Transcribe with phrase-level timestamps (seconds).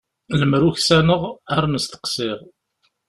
[0.39, 1.21] Lemmer uksaneɣ
[1.55, 2.39] ar n-steqsiɣ.